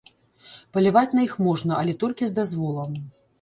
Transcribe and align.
Паляваць 0.77 1.11
на 1.19 1.25
іх 1.27 1.35
можна, 1.49 1.75
але 1.83 1.93
толькі 2.05 2.31
з 2.31 2.37
дазволам. 2.39 2.99